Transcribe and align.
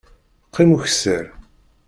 Qqim 0.47 0.69
ukessar! 0.75 1.25